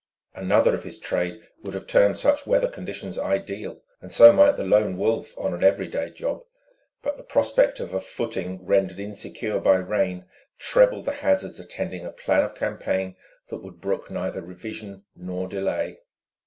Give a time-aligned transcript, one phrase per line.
[0.33, 4.63] Another of his trade would have termed such weather conditions ideal, and so might the
[4.65, 6.43] Lone Wolf on an everyday job;
[7.03, 10.25] but the prospect of a footing rendered insecure by rain
[10.57, 13.15] trebled the hazards attending a plan of campaign
[13.49, 15.99] that would brook neither revision nor delay.